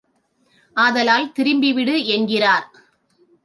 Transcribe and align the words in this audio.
ஆதலால் 0.75 1.31
திரும்பிவிடு 1.31 1.95
என்கிறார். 2.05 2.67